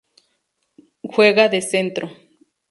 Juega 1.11 1.47
de 1.53 1.61
centro. 1.61 2.05